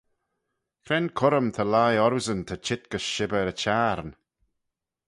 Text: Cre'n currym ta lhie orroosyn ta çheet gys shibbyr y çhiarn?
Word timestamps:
Cre'n 0.85 1.07
currym 1.19 1.47
ta 1.55 1.63
lhie 1.71 2.01
orroosyn 2.05 2.41
ta 2.47 2.55
çheet 2.65 2.83
gys 2.91 3.05
shibbyr 3.13 3.47
y 3.53 3.55
çhiarn? 3.61 4.09